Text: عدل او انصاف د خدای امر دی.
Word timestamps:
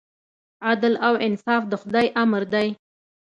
عدل 0.67 0.93
او 1.07 1.13
انصاف 1.27 1.63
د 1.71 1.73
خدای 1.81 2.07
امر 2.23 2.43
دی. 2.53 2.67